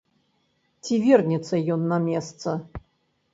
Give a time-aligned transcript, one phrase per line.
[0.83, 2.57] Ці вернецца ён на месца?